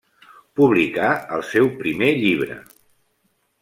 [0.59, 2.61] Publicà el seu primer llibre.